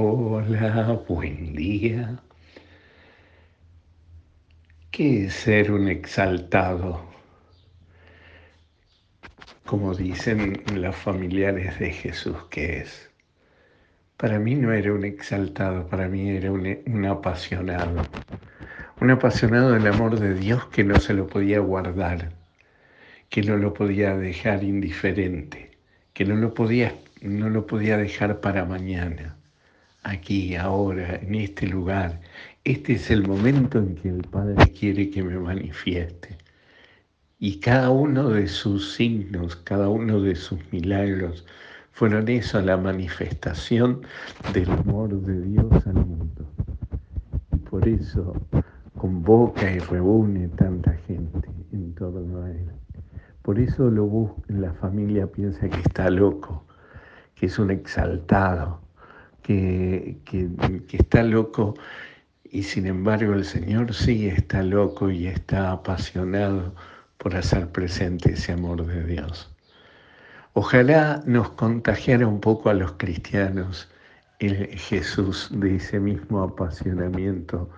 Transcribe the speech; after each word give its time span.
Hola, 0.00 1.02
buen 1.08 1.54
día. 1.54 2.22
¿Qué 4.92 5.24
es 5.24 5.34
ser 5.34 5.72
un 5.72 5.88
exaltado? 5.88 7.04
Como 9.66 9.96
dicen 9.96 10.62
los 10.72 10.94
familiares 10.94 11.80
de 11.80 11.90
Jesús 11.90 12.36
que 12.48 12.78
es. 12.78 13.10
Para 14.16 14.38
mí 14.38 14.54
no 14.54 14.72
era 14.72 14.92
un 14.92 15.04
exaltado, 15.04 15.88
para 15.88 16.06
mí 16.06 16.30
era 16.30 16.52
un, 16.52 16.78
un 16.86 17.04
apasionado. 17.04 18.06
Un 19.00 19.10
apasionado 19.10 19.72
del 19.72 19.88
amor 19.88 20.20
de 20.20 20.34
Dios 20.34 20.66
que 20.66 20.84
no 20.84 21.00
se 21.00 21.12
lo 21.12 21.26
podía 21.26 21.58
guardar, 21.58 22.30
que 23.30 23.42
no 23.42 23.56
lo 23.56 23.74
podía 23.74 24.16
dejar 24.16 24.62
indiferente, 24.62 25.72
que 26.12 26.24
no 26.24 26.36
lo 26.36 26.54
podía, 26.54 26.94
no 27.20 27.50
lo 27.50 27.66
podía 27.66 27.96
dejar 27.96 28.40
para 28.40 28.64
mañana 28.64 29.37
aquí, 30.02 30.56
ahora, 30.56 31.16
en 31.16 31.34
este 31.34 31.66
lugar. 31.66 32.20
Este 32.64 32.94
es 32.94 33.10
el 33.10 33.26
momento 33.26 33.78
en 33.78 33.94
que 33.94 34.08
el 34.08 34.22
Padre 34.22 34.72
quiere 34.72 35.10
que 35.10 35.22
me 35.22 35.38
manifieste. 35.38 36.36
Y 37.38 37.60
cada 37.60 37.90
uno 37.90 38.30
de 38.30 38.48
sus 38.48 38.94
signos, 38.94 39.56
cada 39.56 39.88
uno 39.88 40.20
de 40.20 40.34
sus 40.34 40.58
milagros, 40.72 41.46
fueron 41.92 42.28
eso, 42.28 42.60
la 42.60 42.76
manifestación 42.76 44.02
del 44.52 44.70
amor 44.70 45.20
de 45.20 45.40
Dios 45.42 45.86
al 45.86 45.94
mundo. 45.94 46.48
Y 47.52 47.56
por 47.56 47.86
eso 47.88 48.34
convoca 48.96 49.70
y 49.70 49.78
reúne 49.78 50.48
tanta 50.48 50.92
gente 51.06 51.48
en 51.72 51.94
torno 51.94 52.42
a 52.42 52.50
él. 52.50 52.70
Por 53.42 53.58
eso 53.58 53.90
lo 53.90 54.04
busca, 54.06 54.42
la 54.48 54.72
familia 54.74 55.26
piensa 55.26 55.68
que 55.68 55.80
está 55.80 56.10
loco, 56.10 56.66
que 57.34 57.46
es 57.46 57.58
un 57.58 57.70
exaltado, 57.70 58.80
que, 59.48 60.88
está 60.92 61.22
loco 61.22 61.74
y 62.44 62.62
sin 62.62 62.86
embargo 62.86 63.32
el 63.32 63.44
Señor 63.44 63.94
sí 63.94 64.28
está 64.28 64.62
loco 64.62 65.10
y 65.10 65.26
está 65.26 65.72
apasionado 65.72 66.74
por 67.16 67.34
hacer 67.34 67.68
presente 67.70 68.32
ese 68.32 68.52
amor 68.52 68.84
de 68.86 69.04
Dios. 69.04 69.50
Ojalá 70.52 71.22
nos 71.24 71.50
contagiara 71.50 72.26
un 72.26 72.40
poco 72.40 72.68
a 72.68 72.74
los 72.74 72.92
cristianos 72.92 73.88
el 74.38 74.66
Jesús 74.66 75.48
de 75.52 75.76
ese 75.76 75.98
mismo 75.98 76.42
apasionamiento 76.42 77.70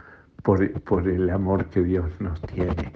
por, 0.42 0.72
por 0.82 1.08
el 1.08 1.30
amor 1.30 1.66
que 1.66 1.82
Dios 1.82 2.10
nos 2.18 2.40
tiene, 2.42 2.92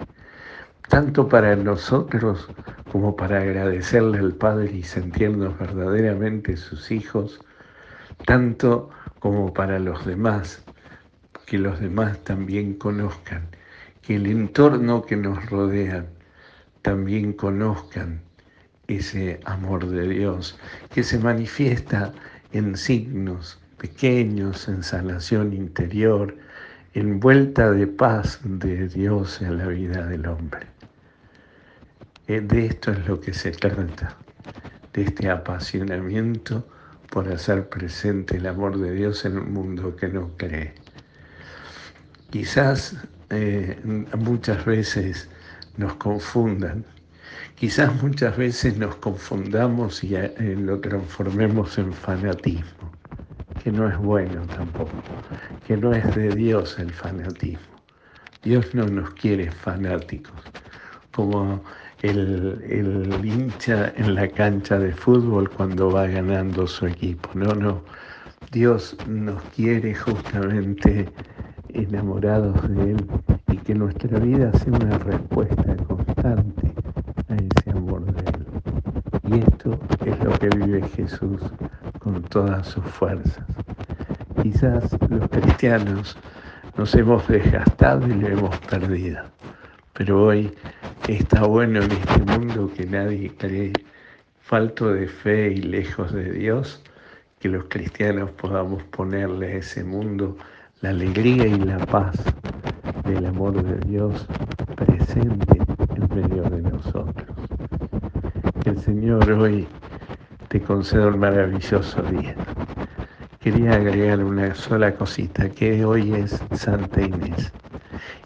tanto 0.89 1.29
para 1.29 1.55
nosotros 1.55 2.49
como 2.91 3.15
para 3.15 3.39
agradecerle 3.41 4.19
al 4.19 4.33
Padre 4.33 4.71
y 4.73 4.83
sentirnos 4.83 5.57
verdaderamente 5.57 6.57
sus 6.57 6.91
hijos, 6.91 7.39
tanto 8.25 8.89
como 9.19 9.53
para 9.53 9.79
los 9.79 10.05
demás, 10.05 10.63
que 11.45 11.57
los 11.57 11.79
demás 11.79 12.23
también 12.23 12.73
conozcan, 12.75 13.47
que 14.01 14.15
el 14.15 14.27
entorno 14.27 15.03
que 15.03 15.15
nos 15.15 15.45
rodea 15.49 16.05
también 16.81 17.33
conozcan 17.33 18.21
ese 18.87 19.39
amor 19.45 19.87
de 19.87 20.07
Dios, 20.07 20.57
que 20.93 21.03
se 21.03 21.17
manifiesta 21.19 22.13
en 22.51 22.77
signos 22.77 23.59
pequeños, 23.77 24.67
en 24.67 24.83
sanación 24.83 25.53
interior, 25.53 26.35
en 26.93 27.19
vuelta 27.19 27.71
de 27.71 27.87
paz 27.87 28.39
de 28.43 28.87
Dios 28.87 29.41
en 29.41 29.57
la 29.57 29.67
vida 29.67 30.05
del 30.05 30.27
hombre. 30.27 30.67
Eh, 32.27 32.41
de 32.41 32.67
esto 32.67 32.91
es 32.91 33.07
lo 33.07 33.19
que 33.19 33.33
se 33.33 33.51
trata, 33.51 34.15
de 34.93 35.03
este 35.03 35.29
apasionamiento 35.29 36.67
por 37.15 37.31
hacer 37.31 37.69
presente 37.69 38.35
el 38.35 38.45
amor 38.45 38.77
de 38.77 38.91
Dios 38.91 39.23
en 39.23 39.37
un 39.37 39.53
mundo 39.53 39.95
que 39.95 40.09
no 40.09 40.31
cree. 40.35 40.73
Quizás 42.29 42.93
eh, 43.29 43.79
muchas 44.17 44.65
veces 44.65 45.29
nos 45.77 45.93
confundan, 45.93 46.83
quizás 47.55 48.03
muchas 48.03 48.35
veces 48.35 48.77
nos 48.77 48.97
confundamos 48.97 50.03
y 50.03 50.13
eh, 50.13 50.57
lo 50.59 50.81
transformemos 50.81 51.77
en 51.77 51.93
fanatismo, 51.93 52.91
que 53.63 53.71
no 53.71 53.87
es 53.87 53.97
bueno 53.97 54.45
tampoco, 54.47 54.91
que 55.65 55.77
no 55.77 55.93
es 55.93 56.15
de 56.17 56.35
Dios 56.35 56.77
el 56.79 56.91
fanatismo. 56.91 57.81
Dios 58.43 58.75
no 58.75 58.87
nos 58.87 59.11
quiere 59.11 59.49
fanáticos, 59.51 60.41
como 61.13 61.63
el, 62.01 63.19
hincha 63.23 63.93
en 63.95 64.15
la 64.15 64.27
cancha 64.27 64.77
de 64.77 64.91
fútbol 64.91 65.49
cuando 65.49 65.91
va 65.91 66.07
ganando 66.07 66.67
su 66.67 66.87
equipo. 66.87 67.29
No, 67.33 67.53
no. 67.53 67.81
Dios 68.51 68.95
nos 69.07 69.41
quiere 69.55 69.95
justamente 69.95 71.09
enamorados 71.69 72.55
de 72.69 72.91
Él 72.91 73.05
y 73.51 73.57
que 73.57 73.75
nuestra 73.75 74.19
vida 74.19 74.51
sea 74.53 74.73
una 74.73 74.97
respuesta 74.99 75.75
constante 75.87 76.71
a 77.29 77.35
ese 77.35 77.71
amor 77.71 78.05
de 78.13 78.21
Él. 78.31 78.45
Y 79.27 79.39
esto 79.39 79.79
es 80.05 80.23
lo 80.23 80.31
que 80.39 80.49
vive 80.49 80.87
Jesús 80.89 81.41
con 81.99 82.21
todas 82.23 82.67
sus 82.67 82.85
fuerzas. 82.85 83.45
Quizás 84.41 84.95
los 85.09 85.27
cristianos 85.29 86.17
nos 86.77 86.93
hemos 86.93 87.27
desgastado 87.27 88.07
y 88.07 88.13
lo 88.13 88.27
hemos 88.27 88.57
perdido, 88.59 89.23
pero 89.93 90.25
hoy 90.25 90.53
Está 91.07 91.43
bueno 91.43 91.83
en 91.83 91.91
este 91.91 92.19
mundo 92.23 92.71
que 92.75 92.83
nadie 92.87 93.31
cree, 93.37 93.73
falto 94.41 94.91
de 94.91 95.07
fe 95.07 95.51
y 95.51 95.57
lejos 95.57 96.11
de 96.11 96.31
Dios, 96.31 96.81
que 97.39 97.47
los 97.47 97.65
cristianos 97.65 98.31
podamos 98.31 98.81
ponerle 98.85 99.53
a 99.53 99.55
ese 99.57 99.83
mundo 99.83 100.35
la 100.81 100.89
alegría 100.89 101.45
y 101.45 101.59
la 101.59 101.77
paz 101.85 102.15
del 103.03 103.23
amor 103.27 103.61
de 103.61 103.87
Dios 103.87 104.25
presente 104.75 105.59
en 105.95 106.15
medio 106.15 106.41
de 106.49 106.61
nosotros. 106.63 107.37
Que 108.63 108.71
el 108.71 108.79
Señor 108.79 109.31
hoy 109.31 109.67
te 110.47 110.59
conceda 110.59 111.09
un 111.09 111.19
maravilloso 111.19 112.01
día. 112.01 112.35
Quería 113.39 113.73
agregar 113.73 114.23
una 114.23 114.55
sola 114.55 114.95
cosita, 114.95 115.49
que 115.49 115.85
hoy 115.85 116.15
es 116.15 116.41
Santa 116.55 116.99
Inés. 116.99 117.53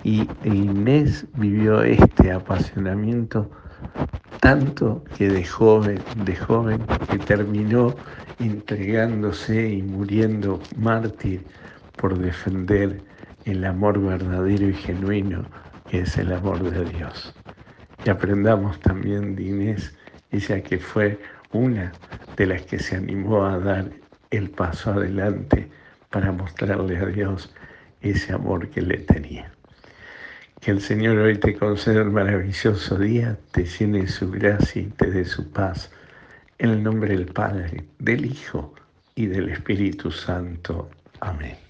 Y 0.04 0.28
Inés 0.44 1.26
vivió 1.36 1.82
este 1.84 2.32
apasionamiento 2.32 3.50
tanto 4.40 5.04
que 5.18 5.30
de 5.30 5.46
joven, 5.46 6.00
de 6.26 6.36
joven, 6.36 6.84
que 7.10 7.18
terminó 7.20 7.96
entregándose 8.40 9.70
y 9.70 9.82
muriendo 9.82 10.60
mártir 10.78 11.46
por 11.98 12.18
defender 12.18 13.02
el 13.46 13.66
amor 13.66 14.00
verdadero 14.00 14.70
y 14.70 14.74
genuino 14.74 15.46
que 15.90 16.02
es 16.02 16.18
el 16.18 16.32
amor 16.32 16.70
de 16.70 16.86
Dios. 16.86 17.34
Y 18.06 18.10
aprendamos 18.10 18.80
también 18.80 19.36
de 19.36 19.44
Inés, 19.44 19.98
ella 20.32 20.62
que 20.62 20.78
fue 20.78 21.20
una 21.52 21.92
de 22.38 22.46
las 22.46 22.62
que 22.62 22.80
se 22.80 22.96
animó 22.96 23.46
a 23.46 23.60
dar 23.60 23.90
el 24.30 24.50
paso 24.52 24.92
adelante 24.92 25.68
para 26.10 26.32
mostrarle 26.32 26.98
a 26.98 27.06
Dios 27.08 27.54
ese 28.02 28.34
amor 28.34 28.70
que 28.70 28.82
le 28.82 28.98
tenía. 28.98 29.52
Que 30.62 30.72
el 30.72 30.82
Señor 30.82 31.18
hoy 31.18 31.38
te 31.38 31.56
conceda 31.56 32.02
un 32.02 32.14
maravilloso 32.14 32.98
día, 32.98 33.38
te 33.52 33.64
llene 33.64 34.08
su 34.08 34.30
gracia 34.30 34.82
y 34.82 34.88
te 34.88 35.10
dé 35.10 35.24
su 35.24 35.50
paz. 35.52 35.90
En 36.58 36.72
el 36.72 36.84
nombre 36.84 37.16
del 37.16 37.28
Padre, 37.28 37.86
del 37.98 38.26
Hijo 38.26 38.74
y 39.16 39.28
del 39.28 39.50
Espíritu 39.50 40.12
Santo. 40.12 40.90
Amén. 41.22 41.69